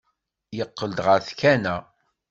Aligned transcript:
Yeqqel-d 0.57 0.99
ɣer 1.05 1.19
tkanna. 1.27 1.75